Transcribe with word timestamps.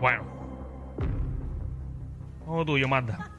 Bueno. 0.00 0.24
Como 2.44 2.64
tuyo, 2.64 2.88
Magda. 2.88 3.30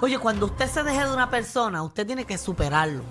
Oye, 0.00 0.18
cuando 0.18 0.46
usted 0.46 0.68
se 0.68 0.82
deje 0.82 1.04
de 1.04 1.12
una 1.12 1.30
persona, 1.30 1.82
usted 1.82 2.06
tiene 2.06 2.24
que 2.24 2.36
superarlo 2.36 3.02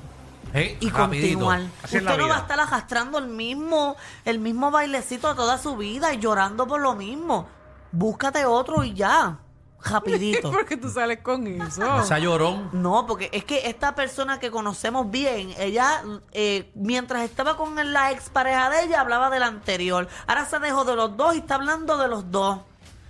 Eh, 0.53 0.77
y 0.79 0.89
rapidito. 0.89 1.39
continuar. 1.45 1.59
Así 1.83 1.97
usted 1.97 1.97
es 1.97 2.03
la 2.03 2.11
no 2.11 2.17
va 2.17 2.25
vida. 2.25 2.35
a 2.37 2.39
estar 2.41 2.59
arrastrando 2.59 3.17
el 3.17 3.27
mismo, 3.27 3.95
el 4.25 4.39
mismo 4.39 4.71
bailecito 4.71 5.29
de 5.29 5.35
toda 5.35 5.57
su 5.57 5.75
vida 5.77 6.13
y 6.13 6.19
llorando 6.19 6.67
por 6.67 6.81
lo 6.81 6.95
mismo. 6.95 7.47
Búscate 7.91 8.45
otro 8.45 8.83
y 8.83 8.93
ya. 8.93 9.37
Rapidito. 9.83 10.51
¿Por 10.51 10.65
qué 10.65 10.77
tú 10.77 10.89
sales 10.89 11.19
con 11.21 11.45
eso? 11.47 11.79
No 11.81 12.03
sea 12.05 12.19
llorón. 12.19 12.69
No, 12.73 13.05
porque 13.05 13.29
es 13.31 13.43
que 13.45 13.67
esta 13.69 13.95
persona 13.95 14.39
que 14.39 14.51
conocemos 14.51 15.09
bien, 15.09 15.53
ella, 15.57 16.01
eh, 16.31 16.71
mientras 16.75 17.21
estaba 17.23 17.55
con 17.55 17.75
la 17.93 18.11
expareja 18.11 18.69
de 18.69 18.83
ella, 18.85 19.01
hablaba 19.01 19.29
del 19.29 19.43
anterior. 19.43 20.07
Ahora 20.27 20.45
se 20.45 20.59
dejó 20.59 20.83
de 20.85 20.95
los 20.95 21.15
dos 21.15 21.35
y 21.35 21.39
está 21.39 21.55
hablando 21.55 21.97
de 21.97 22.07
los 22.07 22.29
dos. 22.31 22.59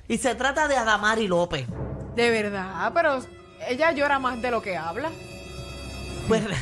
Y 0.07 0.17
se 0.17 0.35
trata 0.35 0.67
de 0.67 0.77
Adamari 0.77 1.27
López. 1.27 1.67
De 2.15 2.29
verdad, 2.29 2.91
pero 2.93 3.19
ella 3.67 3.91
llora 3.91 4.19
más 4.19 4.41
de 4.41 4.51
lo 4.51 4.61
que 4.61 4.77
habla. 4.77 5.09
Pues 6.27 6.43
re- 6.43 6.55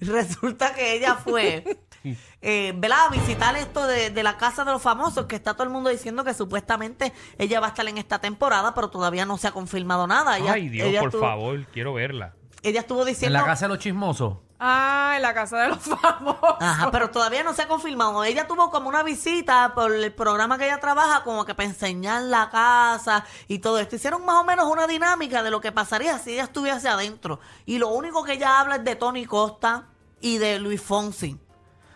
resulta 0.00 0.74
que 0.74 0.94
ella 0.94 1.16
fue, 1.16 1.78
eh, 2.42 2.72
¿verdad? 2.76 3.06
A 3.06 3.10
visitar 3.10 3.56
esto 3.56 3.86
de, 3.86 4.10
de 4.10 4.22
la 4.22 4.36
casa 4.38 4.64
de 4.64 4.72
los 4.72 4.80
famosos, 4.82 5.26
que 5.26 5.36
está 5.36 5.54
todo 5.54 5.64
el 5.64 5.70
mundo 5.70 5.90
diciendo 5.90 6.24
que 6.24 6.32
supuestamente 6.34 7.12
ella 7.38 7.60
va 7.60 7.66
a 7.66 7.70
estar 7.70 7.86
en 7.88 7.98
esta 7.98 8.18
temporada, 8.20 8.74
pero 8.74 8.88
todavía 8.88 9.26
no 9.26 9.36
se 9.36 9.48
ha 9.48 9.52
confirmado 9.52 10.06
nada. 10.06 10.38
Ella- 10.38 10.52
Ay, 10.52 10.68
Dios, 10.68 10.88
ella 10.88 11.00
por 11.00 11.08
estuvo- 11.10 11.22
favor, 11.22 11.66
quiero 11.72 11.94
verla. 11.94 12.34
Ella 12.62 12.80
estuvo 12.80 13.02
En 13.02 13.08
diciendo... 13.08 13.38
la 13.38 13.44
casa 13.44 13.66
de 13.66 13.74
los 13.74 13.78
chismosos. 13.78 14.38
Ah, 14.62 15.14
en 15.16 15.22
la 15.22 15.32
casa 15.32 15.56
de 15.58 15.68
los 15.68 15.78
famosos. 16.02 16.56
Ajá, 16.60 16.90
pero 16.90 17.08
todavía 17.10 17.42
no 17.42 17.54
se 17.54 17.62
ha 17.62 17.68
confirmado. 17.68 18.22
Ella 18.24 18.46
tuvo 18.46 18.70
como 18.70 18.90
una 18.90 19.02
visita 19.02 19.72
por 19.74 19.90
el 19.92 20.12
programa 20.12 20.58
que 20.58 20.66
ella 20.66 20.78
trabaja, 20.80 21.24
como 21.24 21.46
que 21.46 21.54
para 21.54 21.68
enseñar 21.68 22.22
la 22.24 22.50
casa 22.50 23.24
y 23.48 23.60
todo 23.60 23.78
esto. 23.78 23.96
Hicieron 23.96 24.24
más 24.26 24.36
o 24.36 24.44
menos 24.44 24.66
una 24.66 24.86
dinámica 24.86 25.42
de 25.42 25.50
lo 25.50 25.62
que 25.62 25.72
pasaría 25.72 26.18
si 26.18 26.34
ella 26.34 26.44
estuviese 26.44 26.88
adentro. 26.90 27.40
Y 27.64 27.78
lo 27.78 27.88
único 27.88 28.22
que 28.22 28.34
ella 28.34 28.60
habla 28.60 28.76
es 28.76 28.84
de 28.84 28.96
Tony 28.96 29.24
Costa 29.24 29.84
y 30.20 30.36
de 30.36 30.58
Luis 30.58 30.82
Fonsi. 30.82 31.38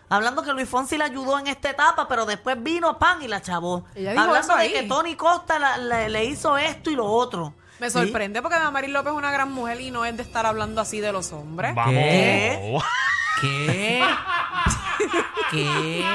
Hablando 0.09 0.41
que 0.43 0.53
Luis 0.53 0.67
Fonsi 0.69 0.97
la 0.97 1.05
ayudó 1.05 1.37
en 1.39 1.47
esta 1.47 1.69
etapa, 1.69 2.07
pero 2.07 2.25
después 2.25 2.61
vino 2.61 2.97
pan 2.97 3.21
y 3.21 3.27
la 3.27 3.41
chavó. 3.41 3.85
Ella 3.95 4.11
dijo 4.11 4.23
Hablando 4.23 4.39
eso 4.53 4.55
de 4.55 4.61
ahí. 4.63 4.73
que 4.73 4.83
Tony 4.83 5.15
Costa 5.15 5.59
la- 5.59 5.77
le 6.09 6.25
hizo 6.25 6.57
esto 6.57 6.89
y 6.89 6.95
lo 6.95 7.05
otro. 7.05 7.53
Me 7.79 7.89
sorprende 7.89 8.41
porque 8.41 8.57
Damaris 8.57 8.89
López 8.89 9.11
es 9.11 9.17
una 9.17 9.31
gran 9.31 9.51
mujer 9.51 9.81
y 9.81 9.91
no 9.91 10.05
es 10.05 10.15
de 10.15 10.23
estar 10.23 10.45
hablando 10.45 10.81
así 10.81 10.99
de 10.99 11.11
los 11.11 11.31
hombres. 11.33 11.75
Vamos. 11.75 11.93
¿Qué? 11.93 12.81
¿Qué? 13.41 14.03
¿Qué? 15.51 16.05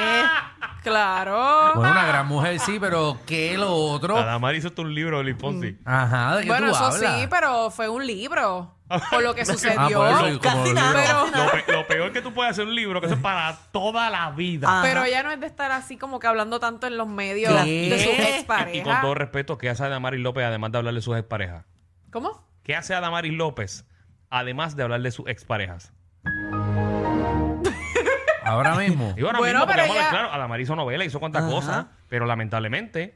Claro. 0.83 1.73
Bueno, 1.75 1.91
una 1.93 2.07
gran 2.07 2.27
mujer 2.27 2.59
sí, 2.61 2.79
pero 2.81 3.19
¿qué 3.27 3.57
lo 3.59 3.75
otro? 3.75 4.17
Adamari 4.17 4.59
hizo 4.59 4.71
un 4.79 4.95
libro 4.95 5.19
de 5.19 5.25
Luis 5.25 5.37
Fonsi. 5.39 5.77
Ajá, 5.85 6.37
¿de 6.37 6.43
qué 6.43 6.49
Bueno, 6.49 6.69
tú 6.69 6.75
eso 6.75 6.85
hablas? 6.87 7.21
sí, 7.21 7.27
pero 7.29 7.71
fue 7.71 7.89
un 7.89 8.07
libro. 8.07 8.77
Por 9.11 9.23
lo 9.23 9.35
que 9.35 9.43
Ah, 9.43 9.45
sucedió. 9.47 9.99
por 9.99 10.09
eso, 10.09 10.29
y 10.29 10.39
como 10.39 10.63
Casi 10.63 10.73
nada. 10.75 10.93
Pero-. 11.33 11.45
Lo, 11.45 11.51
pe- 11.53 11.73
lo 11.73 11.87
peor 11.87 12.13
que 12.13 12.23
tú 12.23 12.33
puedes 12.35 12.51
hacer 12.53 12.67
un 12.67 12.75
libro, 12.75 13.01
que 13.01 13.07
eso 13.07 13.15
es 13.15 13.21
para 13.21 13.57
toda 13.71 14.11
la 14.11 14.31
vida. 14.31 14.67
Ajá. 14.69 14.83
Pero 14.83 15.05
ella 15.05 15.23
no 15.23 15.31
es 15.31 15.39
de 15.39 15.47
estar 15.47 15.71
así 15.71 15.97
como 15.97 16.19
que 16.19 16.27
hablando 16.27 16.59
tanto 16.59 16.87
en 16.89 16.97
los 16.97 17.07
medios 17.07 17.53
¿Qué? 17.65 17.89
de 17.89 17.99
su 18.01 18.77
Y 18.77 18.83
con 18.83 19.01
todo 19.01 19.15
respeto, 19.15 19.59
¿qué 19.59 19.69
hace 19.71 19.85
Adamaris 19.85 20.21
López 20.21 20.45
además 20.45 20.73
de 20.73 20.79
hablar 20.79 20.95
de 20.95 21.03
sus 21.03 21.17
exparejas? 21.17 21.65
¿Cómo? 22.11 22.45
¿Qué 22.65 22.75
hace 22.75 22.95
Adamaris 22.95 23.33
López 23.33 23.87
además 24.29 24.75
de 24.77 24.83
hablar 24.83 25.03
de 25.03 25.11
sus 25.13 25.27
exparejas? 25.29 25.93
Ahora 28.51 28.75
mismo. 28.75 29.15
Y 29.17 29.21
ahora 29.23 29.39
Bueno, 29.39 29.61
mismo, 29.61 29.67
porque 29.67 29.75
pero 29.75 29.83
vamos 29.89 29.97
a 29.97 30.01
ella- 30.01 30.11
claro, 30.11 30.33
Adamaris 30.33 30.65
hizo 30.67 30.77
novela, 30.77 31.05
hizo 31.05 31.21
cuantas 31.21 31.43
Ajá. 31.45 31.51
cosas, 31.53 31.87
pero 32.09 32.27
lamentablemente, 32.27 33.15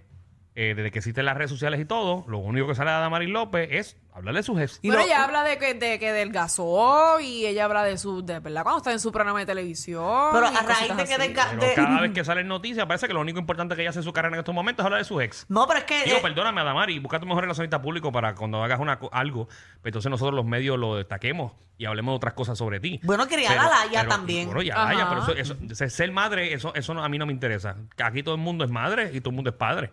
eh, 0.57 0.75
desde 0.77 0.91
que 0.93 0.99
existen 1.01 1.25
las 1.25 1.37
redes 1.37 1.51
sociales 1.51 1.81
y 1.81 1.85
todo, 1.85 2.25
lo 2.29 2.39
único 2.39 2.69
que 2.69 2.75
sale 2.77 2.91
de 2.91 2.97
Adamaris 2.97 3.29
López 3.29 3.69
es 3.73 3.97
hablar 4.13 4.37
de 4.37 4.43
sus 4.45 4.61
ex. 4.61 4.79
Y 4.83 4.89
Pero 4.89 5.01
lo- 5.01 5.07
ella 5.07 5.25
habla 5.25 5.43
de 5.43 5.59
que, 5.59 5.75
de 5.75 5.99
que 5.99 6.13
delgazó 6.13 7.19
y 7.21 7.47
ella 7.47 7.65
habla 7.65 7.83
de 7.83 7.99
su, 7.99 8.25
de 8.25 8.39
verdad, 8.39 8.63
cuando 8.63 8.79
está 8.79 8.93
en 8.93 9.01
su 9.01 9.11
programa 9.11 9.41
de 9.41 9.47
televisión. 9.47 10.29
Pero 10.33 10.47
y 10.53 10.55
a 10.57 10.63
raíz 10.63 10.79
cositas 10.93 10.97
de 10.99 11.05
que 11.07 11.15
así. 11.15 11.23
delga- 11.33 11.47
Pero 11.51 11.63
de- 11.63 11.75
cada 11.75 12.01
vez 12.01 12.13
que 12.15 12.25
salen 12.25 12.47
noticias, 12.47 12.87
parece 12.87 13.09
que 13.09 13.15
lo 13.15 13.21
único 13.21 13.41
importante 13.41 13.75
que 13.75 13.81
ella 13.83 13.91
hace 13.91 13.99
en 14.01 14.05
su 14.05 14.13
carrera 14.13 14.37
en 14.37 14.41
estos 14.41 14.55
momentos 14.55 14.83
es 14.83 14.87
hablar 14.87 15.01
de 15.01 15.05
sus 15.05 15.21
ex. 15.23 15.47
No, 15.49 15.67
pero 15.67 15.81
es 15.81 15.85
que... 15.87 16.05
Digo, 16.05 16.19
eh, 16.19 16.23
perdóname, 16.23 16.61
Adamari, 16.61 16.99
busca 17.01 17.19
tu 17.19 17.27
mejor 17.27 17.43
relacionista 17.43 17.83
público 17.83 18.13
para 18.13 18.35
cuando 18.37 18.63
hagas 18.63 18.79
una, 18.79 18.99
co- 19.01 19.11
algo, 19.13 19.47
pues 19.47 19.87
entonces 19.87 20.09
nosotros 20.11 20.35
los 20.35 20.45
medios 20.45 20.79
lo 20.79 20.95
destaquemos 20.97 21.53
y 21.77 21.87
hablemos 21.87 22.13
de 22.13 22.17
otras 22.19 22.35
cosas 22.35 22.57
sobre 22.57 22.79
ti. 22.79 23.01
Bueno, 23.03 23.27
quería 23.27 23.49
Pero- 23.49 23.63
la 23.65 23.69
Laia 23.71 24.01
pero- 24.03 24.09
también. 24.09 24.47
Bueno, 24.47 24.63
ya 24.63 24.75
Ajá. 24.81 24.93
Laia, 24.93 25.09
pero 25.09 25.41
eso, 25.41 25.57
eso- 25.75 25.91
ser 25.91 26.13
madre, 26.13 26.53
eso, 26.55 26.73
eso 26.77 26.95
no- 26.95 27.03
a 27.03 27.09
mí 27.09 27.19
no 27.19 27.27
me 27.27 27.33
interesa. 27.33 27.75
Aquí 28.01 28.23
todo 28.23 28.37
el 28.37 28.41
mundo 28.41 28.65
es 28.65 28.71
madre 28.71 29.11
y 29.13 29.21
todo 29.21 29.31
el 29.31 29.35
mundo 29.35 29.51
es 29.51 29.57
padre. 29.57 29.91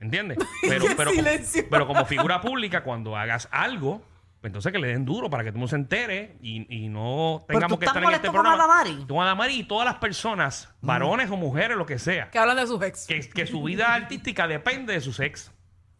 ¿Entiendes? 0.00 0.38
Pero, 0.62 0.86
pero, 0.96 1.10
como, 1.10 1.22
pero 1.70 1.86
como 1.86 2.04
figura 2.06 2.40
pública, 2.40 2.82
cuando 2.82 3.16
hagas 3.16 3.48
algo, 3.50 4.00
pues 4.40 4.48
entonces 4.48 4.72
que 4.72 4.78
le 4.78 4.88
den 4.88 5.04
duro 5.04 5.28
para 5.28 5.44
que 5.44 5.50
todo 5.50 5.56
el 5.56 5.60
mundo 5.60 5.68
se 5.68 5.76
entere 5.76 6.36
y, 6.40 6.66
y 6.84 6.88
no 6.88 7.44
tengamos 7.46 7.78
que 7.78 7.84
estar 7.84 8.02
en 8.02 8.08
este 8.10 8.28
molesto 8.28 8.32
con 8.32 8.42
programa. 8.42 8.64
Adamari. 8.64 9.04
Con 9.06 9.18
Adamari 9.22 9.54
y 9.60 9.64
todas 9.64 9.84
las 9.84 9.96
personas, 9.96 10.70
varones 10.80 11.30
o 11.30 11.36
mujeres, 11.36 11.76
lo 11.76 11.84
que 11.84 11.98
sea, 11.98 12.30
Que 12.30 12.38
hablan 12.38 12.56
de 12.56 12.66
sus 12.66 12.80
ex. 12.82 13.06
que, 13.06 13.20
que 13.20 13.46
su 13.46 13.62
vida 13.62 13.92
artística 13.94 14.46
depende 14.48 14.94
de 14.94 15.00
sus 15.02 15.20
ex. 15.20 15.52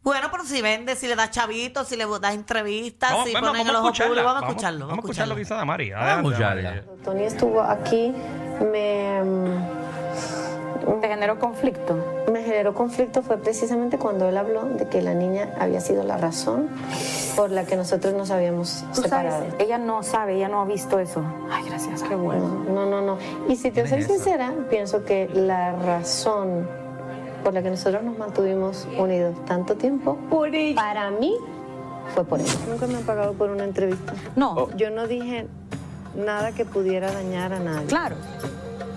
Bueno, 0.03 0.29
pero 0.33 0.45
si 0.45 0.63
vende, 0.63 0.97
si 0.97 1.07
le 1.07 1.15
da 1.15 1.31
chavitos, 1.31 1.87
si 1.87 1.95
le 1.97 2.07
da 2.21 2.33
entrevistas, 2.33 3.11
Vamos, 3.11 3.27
si 3.29 3.35
vamos, 3.35 3.51
ponen 3.51 3.67
vamos 3.67 3.71
el 3.71 3.77
a 3.77 3.79
ojo 3.81 3.89
escucharla. 3.89 4.09
público, 4.09 4.25
vamos 4.27 4.39
a 4.39 4.41
Vamos- 4.41 4.51
escucharlo. 4.57 4.87
Vamos 4.87 5.05
a 5.05 5.07
escuchar 5.07 5.29
lo 5.29 5.35
que 5.35 5.41
dice 5.41 5.53
Adamari. 5.55 5.91
Vamos 5.91 6.03
a 6.03 6.07
Adelante, 6.07 6.31
escucharla. 6.31 6.71
Adamari. 6.71 7.03
Tony 7.05 7.23
estuvo 7.25 7.61
aquí, 7.61 8.15
me, 8.73 9.21
¿Te 11.03 11.09
generó 11.09 11.39
conflicto? 11.39 12.20
Generó 12.51 12.75
conflicto 12.75 13.23
fue 13.23 13.39
precisamente 13.39 13.97
cuando 13.99 14.29
él 14.29 14.37
habló 14.37 14.65
de 14.65 14.89
que 14.89 15.01
la 15.03 15.15
niña 15.15 15.55
había 15.59 15.81
sido 15.81 16.03
la 16.05 16.17
razón 16.17 16.69
por 17.37 17.51
la 17.51 17.65
que 17.65 17.77
nosotros 17.77 18.13
nos 18.15 18.31
habíamos 18.31 18.85
Tú 18.95 19.03
separado. 19.03 19.39
sabes, 19.39 19.55
ella 19.59 19.79
no 19.79 20.03
sabe, 20.03 20.35
ella 20.37 20.49
no 20.49 20.61
ha 20.63 20.65
visto 20.65 20.99
eso. 20.99 21.23
Ay, 21.51 21.65
gracias. 21.69 22.03
Qué 22.03 22.15
bueno. 22.15 22.65
No, 22.73 22.87
no, 22.87 23.01
no. 23.01 23.19
Y 23.49 23.57
si 23.57 23.71
te 23.71 23.83
¿Quién 23.85 23.89
soy 23.89 24.03
sincera, 24.03 24.53
pienso 24.69 25.05
que 25.05 25.29
la 25.33 25.73
razón 25.73 26.67
por 27.45 27.55
la 27.55 27.63
que 27.63 27.71
nosotros 27.71 28.03
nos 28.03 28.19
mantuvimos 28.19 28.87
unidos 28.99 29.35
tanto 29.47 29.75
tiempo, 29.77 30.19
para 30.75 31.11
mí, 31.11 31.35
fue 32.15 32.25
por 32.25 32.41
eso. 32.41 32.59
Nunca 32.69 32.87
me 32.87 32.97
han 32.97 33.05
pagado 33.05 33.33
por 33.33 33.51
una 33.51 33.65
entrevista. 33.65 34.13
No, 34.37 34.69
Yo 34.77 34.91
no 34.91 35.07
dije 35.07 35.47
nada 36.15 36.53
que 36.53 36.65
pudiera 36.65 37.11
dañar 37.13 37.53
a 37.53 37.61
nadie. 37.61 37.87
claro. 37.87 38.17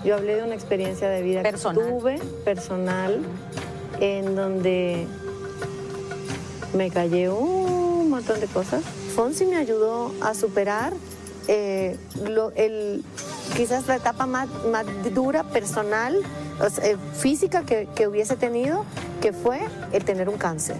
Yo 0.04 0.14
hablé 0.16 0.36
de 0.36 0.42
una 0.42 0.54
experiencia 0.54 1.08
de 1.08 1.22
vida 1.22 1.42
Personal. 1.42 1.82
que 1.84 1.90
tuve, 1.92 2.18
personal, 2.44 3.20
en 4.00 4.36
donde 4.36 5.06
me 6.74 6.90
callé 6.90 7.30
un 7.30 8.10
montón 8.10 8.40
de 8.40 8.46
cosas. 8.46 8.82
Fonsi 9.14 9.46
me 9.46 9.56
ayudó 9.56 10.12
a 10.20 10.34
superar 10.34 10.92
eh, 11.48 11.96
lo- 12.26 12.52
el, 12.56 13.04
quizás 13.56 13.86
la 13.86 13.96
etapa 13.96 14.26
más, 14.26 14.48
más 14.70 14.84
dura, 15.14 15.42
personal, 15.44 16.16
o 16.60 16.68
sea, 16.70 16.84
eh, 16.86 16.96
física 17.14 17.62
que, 17.64 17.88
que 17.94 18.06
hubiese 18.08 18.36
tenido, 18.36 18.84
que 19.20 19.32
fue 19.32 19.60
el 19.92 20.04
tener 20.04 20.28
un 20.28 20.36
cáncer. 20.36 20.76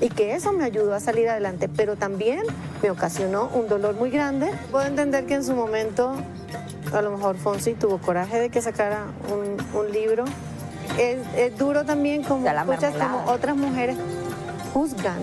Y 0.00 0.10
que 0.10 0.34
eso 0.36 0.52
me 0.52 0.62
ayudó 0.64 0.94
a 0.94 1.00
salir 1.00 1.28
adelante, 1.28 1.68
pero 1.68 1.96
también 1.96 2.42
me 2.82 2.90
ocasionó 2.90 3.48
un 3.54 3.68
dolor 3.68 3.94
muy 3.96 4.10
grande. 4.10 4.50
Puedo 4.70 4.86
entender 4.86 5.26
que 5.26 5.34
en 5.34 5.44
su 5.44 5.54
momento 5.54 6.12
a 6.92 7.02
lo 7.02 7.10
mejor 7.10 7.36
Fonsi 7.36 7.74
tuvo 7.74 7.98
coraje 7.98 8.38
de 8.38 8.50
que 8.50 8.60
sacara 8.62 9.04
un, 9.32 9.56
un 9.78 9.92
libro. 9.92 10.24
Es, 10.98 11.18
es 11.36 11.56
duro 11.58 11.84
también 11.84 12.22
como 12.24 12.44
la 12.44 12.62
escuchas 12.62 12.94
como 12.94 13.24
otras 13.30 13.56
mujeres 13.56 13.96
juzgan. 14.72 15.18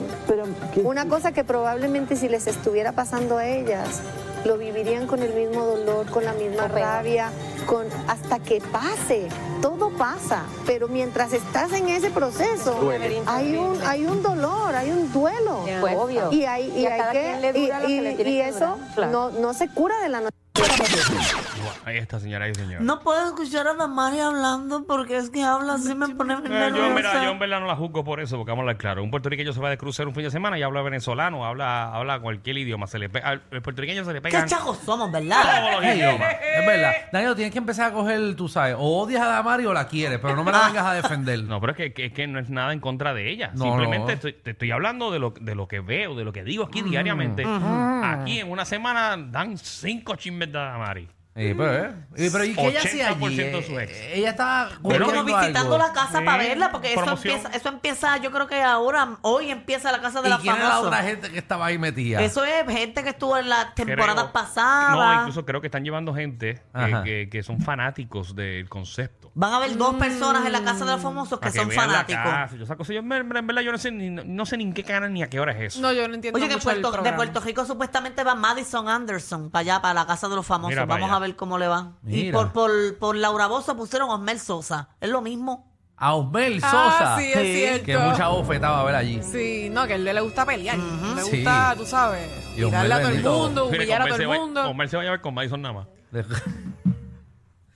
Una 0.83 1.05
cosa 1.07 1.31
que 1.31 1.43
probablemente 1.43 2.15
si 2.15 2.29
les 2.29 2.47
estuviera 2.47 2.91
pasando 2.91 3.37
a 3.37 3.47
ellas, 3.47 4.01
lo 4.43 4.57
vivirían 4.57 5.07
con 5.07 5.23
el 5.23 5.33
mismo 5.33 5.65
dolor, 5.65 6.05
con 6.11 6.23
la 6.23 6.33
misma 6.33 6.67
rabia, 6.67 7.31
con 7.65 7.85
hasta 8.07 8.39
que 8.39 8.61
pase. 8.71 9.27
Todo 9.61 9.89
pasa, 9.89 10.43
pero 10.67 10.87
mientras 10.87 11.33
estás 11.33 11.71
en 11.73 11.89
ese 11.89 12.11
proceso, 12.11 12.77
hay 13.25 13.55
un 13.57 13.81
hay 13.83 14.05
un 14.05 14.21
dolor, 14.21 14.75
hay 14.75 14.91
un 14.91 15.11
duelo. 15.11 15.61
Pues, 15.81 15.95
obvio. 15.97 16.31
Y 16.31 16.45
hay, 16.45 16.71
y 16.75 16.81
Y 16.81 16.85
a 16.85 16.93
hay 16.93 16.99
cada 16.99 17.11
que 17.13 17.21
quien 17.21 17.41
le 17.41 17.53
dura 17.53 17.79
y- 17.79 17.81
lo 17.81 17.87
que 17.87 17.91
y- 17.93 18.01
le 18.01 18.13
tiene 18.15 18.31
y 18.31 18.33
que 18.35 18.47
eso 18.49 18.59
durar. 18.59 18.93
Claro. 18.93 19.11
no 19.11 19.29
no 19.31 19.53
se 19.55 19.67
cura 19.69 19.99
de 20.01 20.09
la 20.09 20.21
noche. 20.21 20.35
Bueno, 20.55 21.71
ahí 21.85 21.97
está, 21.97 22.19
señora 22.19 22.47
y 22.47 22.55
señor. 22.55 22.81
No 22.81 22.99
puedo 23.01 23.25
escuchar 23.25 23.67
a 23.67 23.73
Damari 23.73 24.19
hablando 24.19 24.85
porque 24.87 25.17
es 25.17 25.29
que 25.29 25.43
habla 25.43 25.73
así, 25.73 25.93
me 25.95 26.07
pone 26.15 26.33
Eh, 26.33 26.37
yo, 26.37 26.43
mira, 26.49 26.69
nerviosa. 26.69 27.23
yo 27.23 27.31
en 27.31 27.39
verdad 27.39 27.59
no 27.59 27.65
la 27.67 27.75
juzgo 27.75 28.03
por 28.03 28.19
eso, 28.21 28.37
porque 28.37 28.51
vamos 28.51 28.61
a 28.61 28.63
hablar 28.63 28.77
claro. 28.77 29.03
Un 29.03 29.11
puertorriqueño 29.11 29.51
se 29.53 29.59
va 29.59 29.69
de 29.69 29.77
crucero 29.77 30.07
un 30.09 30.15
fin 30.15 30.23
de 30.23 30.31
semana 30.31 30.57
y 30.57 30.63
habla 30.63 30.81
venezolano, 30.81 31.45
habla, 31.45 31.93
habla 31.93 32.19
cualquier 32.19 32.57
idioma. 32.57 32.87
Se 32.87 32.99
le 32.99 33.09
pe- 33.09 33.19
al 33.21 33.41
el 33.51 33.61
puertorriqueño 33.61 34.05
se 34.05 34.13
le 34.13 34.19
Qué 34.19 34.29
pegan 34.29 34.47
chajos 34.47 34.77
somos, 34.85 35.11
todos 35.11 35.23
¿verdad? 35.23 35.71
los 35.73 35.83
Es 35.83 35.95
idiomas. 35.97 36.19
verdad. 36.65 36.91
Danilo, 37.11 37.35
tienes 37.35 37.51
que 37.51 37.59
empezar 37.59 37.91
a 37.91 37.93
coger, 37.93 38.35
tú 38.35 38.47
sabes, 38.47 38.75
o 38.77 39.01
odias 39.03 39.21
a 39.21 39.27
Damari 39.27 39.65
o 39.65 39.73
la 39.73 39.87
quieres, 39.87 40.19
pero 40.21 40.35
no 40.35 40.43
me 40.43 40.51
la 40.51 40.67
vengas 40.67 40.85
a 40.85 40.93
defender. 40.93 41.43
No, 41.43 41.59
pero 41.59 41.71
es 41.73 41.77
que, 41.77 41.93
que- 41.93 42.05
es 42.05 42.13
que 42.13 42.27
no 42.27 42.39
es 42.39 42.49
nada 42.49 42.71
en 42.71 42.79
contra 42.79 43.13
de 43.13 43.29
ella. 43.29 43.51
No, 43.55 43.65
Simplemente 43.65 44.07
no. 44.07 44.13
Estoy, 44.13 44.33
te 44.33 44.51
estoy 44.51 44.71
hablando 44.71 45.11
de 45.11 45.19
lo, 45.19 45.31
de 45.39 45.53
lo 45.55 45.67
que 45.67 45.81
veo, 45.81 46.15
de 46.15 46.23
lo 46.23 46.31
que 46.31 46.43
digo 46.43 46.63
aquí 46.63 46.81
diariamente. 46.81 47.43
Aquí 47.45 48.39
en 48.39 48.49
una 48.49 48.63
semana 48.65 49.17
dan 49.17 49.57
cinco 49.57 50.15
chismes 50.15 50.44
de 50.45 50.51
Damari. 50.51 51.07
Eh, 51.37 51.53
pero, 51.57 51.73
eh, 51.73 51.93
eh, 52.15 52.29
pero 52.31 52.45
¿y 52.45 52.55
qué 52.55 52.67
ella 52.67 52.79
hacía 52.79 53.09
allí? 53.09 53.19
80% 53.37 53.57
de 53.57 53.63
sus 53.63 53.77
Eh, 53.77 54.11
ella 54.15 54.29
estaba 54.29 54.69
Bueno, 54.79 55.05
como 55.07 55.23
visitando 55.25 55.75
algo. 55.75 55.77
la 55.77 55.91
casa 55.91 56.19
Sí, 56.19 56.25
para 56.25 56.37
verla, 56.37 56.71
porque 56.71 56.93
eso 56.93 57.01
promoción. 57.03 57.35
empieza, 57.35 57.57
eso 57.57 57.67
empieza, 57.69 58.17
yo 58.17 58.31
creo 58.31 58.47
que 58.47 58.63
ahora, 58.63 59.17
hoy 59.21 59.51
empieza 59.51 59.91
la 59.91 59.99
casa 59.99 60.21
de 60.21 60.29
¿Y 60.29 60.31
la 60.31 60.37
quién 60.39 60.55
era 60.55 60.63
la 60.63 60.69
famosa. 60.75 60.87
otra 60.87 61.03
gente 61.03 61.29
que 61.31 61.37
estaba 61.39 61.65
ahí 61.65 61.77
metida? 61.77 62.21
Eso 62.21 62.45
es 62.45 62.65
gente 62.67 63.03
que 63.03 63.09
estuvo 63.09 63.37
en 63.37 63.49
las 63.49 63.75
temporadas 63.75 64.15
Creo- 64.15 64.31
pasadas. 64.31 64.91
No, 64.95 65.13
incluso 65.23 65.45
creo 65.45 65.59
que 65.59 65.67
están 65.67 65.83
llevando 65.83 66.13
gente 66.13 66.61
Ajá. 66.71 67.03
que, 67.03 67.25
que- 67.25 67.29
que 67.29 67.43
son 67.43 67.59
fanáticos 67.59 68.33
del 68.33 68.69
concepto. 68.69 69.29
Van 69.35 69.51
a 69.51 69.57
haber 69.57 69.75
dos 69.75 69.95
personas 69.95 70.45
en 70.45 70.53
la 70.53 70.63
casa 70.63 70.85
de 70.85 70.91
los 70.91 71.01
famosos 71.01 71.37
que 71.39 71.49
Para 71.49 71.61
son 71.63 71.67
vean 71.67 71.87
la 71.87 71.93
fanáticos. 71.95 72.23
casa 72.23 72.45
y 72.55 72.57
todas 72.59 72.61
esas 72.69 72.77
cosas. 72.77 72.93
Yo, 72.93 72.99
en, 73.01 73.09
ver- 73.09 73.25
en 73.35 73.45
verdad, 73.47 73.61
yo 73.61 73.73
no 73.73 73.77
sé, 73.77 73.91
ni, 73.91 74.09
no 74.09 74.45
sé 74.45 74.55
ni 74.55 74.63
en 74.63 74.73
qué 74.73 74.85
canal 74.85 75.11
ni 75.11 75.21
a 75.21 75.29
qué 75.29 75.41
hora 75.41 75.51
es 75.51 75.73
eso. 75.73 75.81
No, 75.81 75.91
yo 75.91 76.07
no 76.07 76.13
entiendo 76.15 76.37
Oye, 76.39 76.47
que 76.47 76.55
mucho 76.55 76.69
el 76.69 76.75
Puerto- 76.79 76.91
de 76.91 76.93
programa. 76.93 77.17
Puerto 77.17 77.39
Rico 77.41 77.65
supuestamente 77.65 78.23
va 78.23 78.35
Madison 78.35 78.87
Anderson 78.87 79.49
para 79.51 79.59
allá, 79.61 79.81
para 79.81 79.93
la 79.95 80.07
casa 80.07 80.29
de 80.29 80.35
los 80.37 80.45
famosos. 80.45 80.69
Mira 80.69 80.87
para 80.87 81.01
Vamos 81.01 81.09
allá. 81.09 81.17
a 81.17 81.19
ver 81.27 81.35
cómo 81.35 81.57
le 81.57 81.67
va. 81.67 81.93
Y 82.07 82.31
por, 82.31 82.51
por, 82.53 82.71
por 82.97 83.15
Laura 83.15 83.47
Bozo 83.47 83.75
pusieron 83.77 84.09
Osmel 84.09 84.39
Sosa. 84.39 84.89
Es 85.01 85.09
lo 85.09 85.21
mismo. 85.21 85.71
A 85.97 86.13
Osmel 86.15 86.59
Ah, 86.61 86.69
Sosa. 86.71 87.17
sí, 87.17 87.31
es 87.33 87.39
Sí, 87.39 87.55
cierto. 87.55 87.85
Que 87.85 87.97
mucha 87.97 88.27
bofeta 88.27 88.69
va 88.69 88.81
a 88.81 88.83
ver 88.83 88.95
allí. 88.95 89.21
Sí, 89.23 89.69
no, 89.71 89.87
que 89.87 89.93
a 89.93 89.95
él 89.95 90.03
le 90.03 90.19
gusta 90.21 90.45
pelear. 90.45 90.77
Le 90.77 91.21
Sí. 91.23 91.37
gusta, 91.37 91.73
tú 91.77 91.85
sabes, 91.85 92.27
Y 92.57 92.63
Osmel 92.63 92.81
tirarle 92.83 92.93
a 92.93 92.97
todo 92.97 93.07
el 93.07 93.13
bendito. 93.13 93.37
mundo, 93.37 93.65
Mire, 93.65 93.77
humillar 93.77 94.01
a 94.01 94.05
todo 94.07 94.17
se 94.17 94.23
el 94.23 94.29
va- 94.29 94.35
mundo. 94.37 94.69
Omar 94.69 94.89
se 94.89 94.97
va 94.97 95.01
a 95.01 95.05
llevar 95.05 95.21
con 95.21 95.33
Madison 95.33 95.61
nada 95.61 95.73
más. 95.73 95.87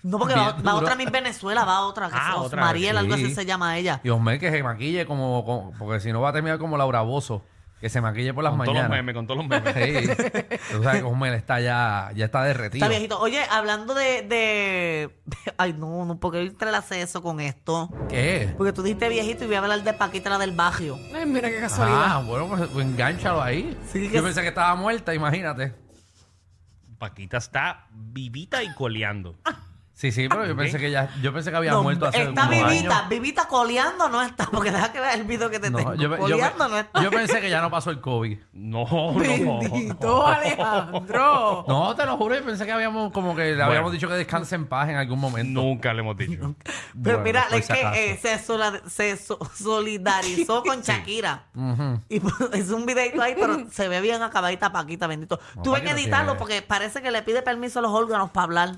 No, 0.01 0.17
porque 0.17 0.33
va, 0.33 0.53
Bien 0.53 0.65
va 0.65 0.71
duro. 0.71 0.85
otra 0.85 0.95
Miss 0.95 1.11
Venezuela, 1.11 1.65
va 1.65 1.81
otra. 1.81 2.07
Que 2.07 2.15
Ah, 2.17 2.37
otra, 2.37 2.61
Mariel, 2.61 2.97
algo 2.97 3.15
sí. 3.17 3.25
así 3.25 3.35
se 3.35 3.45
llama 3.45 3.77
ella. 3.77 3.99
Y 4.01 4.09
Osmel 4.09 4.39
que 4.39 4.49
se 4.49 4.63
maquille 4.63 5.05
como, 5.05 5.43
como- 5.43 5.73
Porque 5.77 5.99
si 5.99 6.13
no 6.13 6.21
va 6.21 6.29
a 6.29 6.33
terminar 6.33 6.57
como 6.57 6.77
Laura 6.77 7.01
Bozo. 7.01 7.43
Que 7.79 7.87
se 7.87 8.01
maquille 8.01 8.33
por 8.33 8.43
las 8.43 8.53
Con 8.53 8.65
todos 8.65 8.77
los 8.77 8.89
memes, 8.89 9.15
con 9.15 9.25
todos 9.25 9.37
los 9.37 9.47
memes. 9.47 9.73
Sí. 9.73 10.09
Tú 10.71 10.83
sabes 10.83 11.01
que 11.01 11.07
Osmel 11.07 11.33
está 11.33 11.61
ya, 11.61 12.11
ya 12.13 12.25
está 12.25 12.43
derretido. 12.43 12.83
Está 12.83 12.89
viejito. 12.89 13.19
Oye, 13.19 13.41
hablando 13.49 13.93
de, 13.93 14.21
de... 14.23 15.09
Ay, 15.57 15.73
no, 15.73 16.03
no, 16.03 16.19
porque 16.19 16.41
entrelacé 16.41 17.01
eso 17.01 17.21
con 17.23 17.39
esto. 17.39 17.89
¿Qué? 18.09 18.53
Porque 18.57 18.73
tú 18.73 18.83
dijiste 18.83 19.07
viejito 19.07 19.45
y 19.45 19.47
voy 19.47 19.55
a 19.55 19.59
hablar 19.59 19.81
de 19.83 19.93
Paquita, 19.93 20.29
la 20.29 20.37
del 20.37 20.51
barrio. 20.51 20.97
Ay, 21.15 21.25
mira 21.25 21.49
qué 21.49 21.59
casualidad. 21.61 22.03
Ah, 22.05 22.23
bueno, 22.25 22.49
pues, 22.49 22.67
pues 22.69 22.85
engánchalo 22.85 23.41
ahí. 23.41 23.77
Sí, 23.91 24.09
que 24.09 24.15
Yo 24.15 24.19
sí. 24.19 24.25
pensé 24.25 24.41
que 24.41 24.49
estaba 24.49 24.75
muerta, 24.75 25.13
imagínate. 25.13 25.73
Paquita 26.97 27.37
está 27.37 27.87
vivita 27.91 28.61
y 28.61 28.73
coleando. 28.73 29.37
Sí, 29.99 30.13
sí, 30.13 30.29
pero 30.29 30.45
yo 30.45 30.55
pensé 30.55 30.79
que 30.79 30.91
ya, 30.91 31.09
yo 31.21 31.33
pensé 31.33 31.51
que 31.51 31.57
había 31.57 31.71
No, 31.73 31.83
muerto 31.83 32.05
hace 32.05 32.21
está 32.23 32.43
algunos 32.43 32.71
vivita, 32.71 32.97
años. 32.99 33.09
vivita 33.09 33.47
coleando 33.49 34.07
no 34.07 34.21
está, 34.21 34.45
porque 34.45 34.71
deja 34.71 34.93
que 34.93 35.01
veas 35.01 35.15
el 35.15 35.25
video 35.25 35.49
que 35.49 35.59
te 35.59 35.69
No, 35.69 35.77
tengo. 35.77 35.93
yo, 35.95 36.09
yo- 36.09 36.17
coleando 36.17 36.69
no 36.69 36.77
está. 36.79 37.03
yo 37.03 37.11
pensé 37.11 37.41
que 37.41 37.49
ya 37.49 37.59
no 37.61 37.69
pasó 37.69 37.89
el 37.89 37.99
COVID. 37.99 38.37
No, 38.53 38.85
no. 38.89 39.13
Bendito 39.19 40.25
Alejandro. 40.79 41.65
No, 41.67 41.93
te 41.97 42.05
lo 42.05 42.15
juro, 42.15 42.33
yo 42.35 42.45
pensé 42.45 42.65
que 42.65 42.71
habíamos 42.71 43.11
como 43.11 43.35
que 43.35 43.41
le 43.43 43.51
Bueno. 43.55 43.65
habíamos 43.65 43.91
dicho 43.91 44.07
que 44.07 44.13
descanse 44.13 44.55
en 44.55 44.67
paz 44.67 44.87
en 44.87 44.95
algún 44.95 45.19
momento. 45.19 45.61
Nunca 45.61 45.93
le 45.93 45.99
hemos 45.99 46.15
dicho. 46.15 46.55
Pero 46.63 47.17
Bueno, 47.17 47.19
mira, 47.23 47.45
por 47.49 47.57
es 47.59 47.65
si 47.65 47.73
que 47.73 48.11
eh, 48.13 48.19
se, 48.21 48.39
sola- 48.39 48.81
se 48.87 49.17
so- 49.17 49.37
solidarizó 49.53 50.63
con 50.65 50.81
Shakira. 50.81 51.43
Y 52.07 52.21
es 52.53 52.69
un 52.69 52.85
videito 52.85 53.21
ahí, 53.21 53.35
pero 53.37 53.65
se 53.69 53.89
ve 53.89 53.99
bien 53.99 54.21
acabadita 54.23 54.71
Paquita, 54.71 55.07
bendito. 55.07 55.41
No, 55.57 55.61
Tuve 55.63 55.81
que 55.81 55.87
Paquita 55.89 56.01
editarlo 56.01 56.31
tiene- 56.33 56.39
porque 56.39 56.61
parece 56.61 57.01
que 57.01 57.11
le 57.11 57.21
pide 57.21 57.41
permiso 57.41 57.79
a 57.79 57.81
los 57.81 57.91
órganos 57.91 58.29
para 58.31 58.43
hablar. 58.45 58.75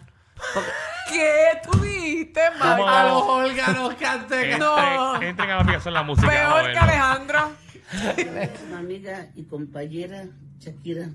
Porque- 0.55 0.69
¿Qué 1.09 1.69
tú 1.69 1.79
dijiste. 1.79 2.39
A 2.59 3.03
los 3.07 3.23
órganos 3.23 3.95
que. 3.95 4.57
No. 4.57 5.21
Entren, 5.21 5.49
a 5.49 5.55
la 5.55 5.61
aplicación 5.61 5.93
la 5.93 6.03
música. 6.03 6.27
Peor 6.27 6.71
que. 6.71 8.67
Una 8.67 8.79
amiga 8.79 9.31
y 9.35 9.43
compañera, 9.43 10.27
Shakira. 10.59 11.09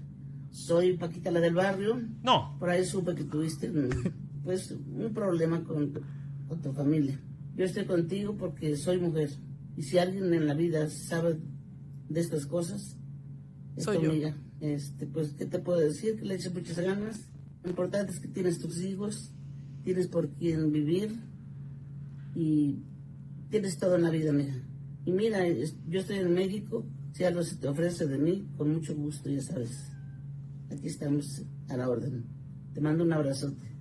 Soy 0.51 0.97
Paquita, 0.97 1.31
la 1.31 1.41
del 1.41 1.55
barrio. 1.55 2.01
No. 2.23 2.57
Por 2.59 2.71
ahí 2.71 2.85
supe 2.85 3.15
que 3.15 3.25
tuviste 3.25 3.71
un, 3.71 3.91
pues, 4.43 4.71
un 4.71 5.13
problema 5.13 5.63
con, 5.65 5.93
con 6.49 6.63
tu 6.63 6.73
familia. 6.73 7.21
Yo 7.55 7.65
estoy 7.65 7.85
contigo 7.85 8.37
porque 8.37 8.77
soy 8.77 8.99
mujer. 8.99 9.31
Y 9.77 9.83
si 9.83 9.99
alguien 9.99 10.33
en 10.33 10.47
la 10.47 10.55
vida 10.55 10.89
sabe 10.89 11.39
de 12.09 12.21
estas 12.21 12.47
cosas, 12.47 12.97
es 13.77 13.85
Soy 13.85 13.99
tu 13.99 14.05
yo. 14.05 14.11
amiga. 14.11 14.35
Este, 14.61 15.07
pues, 15.07 15.35
¿qué 15.35 15.45
te 15.45 15.59
puedo 15.59 15.79
decir? 15.81 16.17
Que 16.19 16.25
le 16.25 16.35
eches 16.37 16.55
muchas 16.55 16.79
ganas. 16.79 17.29
Lo 17.63 17.71
importante 17.71 18.13
es 18.13 18.21
que 18.21 18.29
tienes 18.29 18.59
tus 18.59 18.79
hijos, 18.81 19.33
tienes 19.87 20.09
por 20.09 20.29
quién 20.31 20.73
vivir 20.73 21.17
y 22.35 22.83
tienes 23.51 23.79
todo 23.79 23.95
en 23.95 24.03
la 24.03 24.11
vida, 24.11 24.31
amiga. 24.31 24.55
Y 25.05 25.13
mira, 25.13 25.47
yo 25.49 26.01
estoy 26.01 26.17
en 26.17 26.35
México, 26.35 26.85
si 27.13 27.23
algo 27.23 27.45
se 27.45 27.55
te 27.55 27.69
ofrece 27.69 28.05
de 28.05 28.19
mí, 28.19 28.49
con 28.57 28.73
mucho 28.73 28.97
gusto, 28.97 29.31
ya 29.31 29.41
sabes. 29.41 29.93
Aquí 30.73 30.89
estamos 30.89 31.45
a 31.69 31.77
la 31.77 31.89
orden. 31.89 32.25
Te 32.75 32.81
mando 32.81 33.05
un 33.05 33.13
abrazote. 33.13 33.76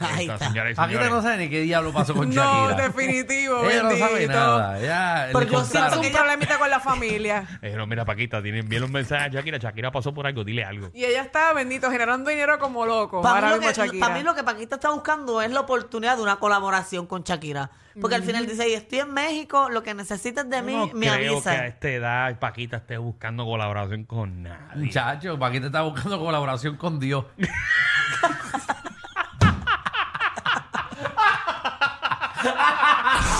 Ahí 0.00 0.20
está, 0.22 0.34
está. 0.34 0.48
señoras 0.48 0.72
y 0.72 0.74
Paquita 0.76 0.98
señores. 1.00 1.10
no 1.10 1.22
sabe 1.22 1.36
ni 1.38 1.50
qué 1.50 1.60
diablo 1.62 1.92
pasó 1.92 2.14
con 2.14 2.28
No, 2.34 2.34
Shakira. 2.68 2.88
definitivo, 2.88 3.68
Ella 3.68 3.82
no 3.82 3.90
sabe 3.96 4.12
bendito. 4.14 4.32
nada. 4.32 4.78
Ya, 4.80 5.24
Pero 5.28 5.40
le 5.40 5.46
yo 5.46 5.52
contaron. 5.52 5.66
siento 5.90 5.98
un 5.98 6.04
ella- 6.04 6.18
problemita 6.18 6.58
con 6.58 6.70
la 6.70 6.80
familia. 6.80 7.44
Eh, 7.62 7.74
no, 7.76 7.86
mira, 7.86 8.04
Paquita, 8.04 8.40
tiene, 8.42 8.60
envíale 8.60 8.86
un 8.86 8.92
mensaje 8.92 9.24
a 9.24 9.28
Shakira. 9.28 9.58
Shakira 9.58 9.90
pasó 9.90 10.14
por 10.14 10.26
algo, 10.26 10.44
dile 10.44 10.64
algo. 10.64 10.90
Y 10.94 11.04
ella 11.04 11.22
está, 11.22 11.52
bendito, 11.52 11.90
generando 11.90 12.30
dinero 12.30 12.58
como 12.58 12.86
loco. 12.86 13.20
Para 13.22 13.48
Ahora 13.48 13.58
mí, 13.58 13.64
lo 13.66 13.72
que, 13.72 13.74
Shakira. 13.74 14.06
para 14.06 14.18
mí 14.18 14.22
lo 14.24 14.34
que 14.34 14.44
Paquita 14.44 14.76
está 14.76 14.90
buscando 14.90 15.42
es 15.42 15.50
la 15.50 15.60
oportunidad 15.60 16.16
de 16.16 16.22
una 16.22 16.36
colaboración 16.36 17.06
con 17.06 17.22
Shakira. 17.24 17.70
Porque 18.00 18.14
al 18.14 18.22
final 18.22 18.46
dice, 18.46 18.68
y 18.68 18.74
estoy 18.74 19.00
en 19.00 19.12
México, 19.12 19.68
lo 19.70 19.82
que 19.82 19.92
necesites 19.92 20.48
de 20.48 20.62
mí, 20.62 20.72
no 20.72 20.86
me 20.94 21.08
creo 21.08 21.32
avisa. 21.32 21.50
que 21.50 21.56
a 21.56 21.66
esta 21.66 21.88
edad 21.88 22.38
Paquita 22.38 22.76
esté 22.76 22.96
buscando 22.96 23.44
colaboración 23.44 24.04
con 24.04 24.44
nadie. 24.44 24.84
Muchacho, 24.84 25.36
Paquita 25.36 25.66
está 25.66 25.82
buscando 25.82 26.16
colaboración 26.20 26.76
con 26.76 27.00
Dios. 27.00 27.24